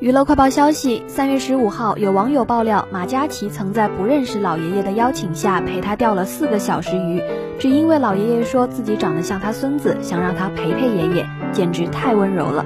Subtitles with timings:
[0.00, 7.22] 娱乐快报消息三月十五号有网友爆料马嘉祺曾在不认识老爷爷的邀请下陪他钓了四个小时鱼
[7.58, 12.64] 只因为老爷爷说自己长得像他孙子想让他陪陪爷爷简直太温柔了。